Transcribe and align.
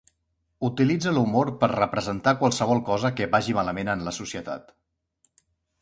Utilitza 0.69 1.13
l'humor 1.17 1.51
per 1.65 1.69
representar 1.75 2.35
qualsevol 2.41 2.81
cosa 2.91 3.13
que 3.21 3.31
vagi 3.37 3.57
malament 3.61 3.97
en 3.97 4.05
la 4.09 4.19
societat. 4.21 4.77